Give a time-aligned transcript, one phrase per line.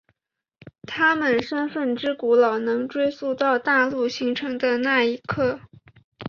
[0.87, 5.59] 他们身份之古老能追溯到大陆形成的那一刻。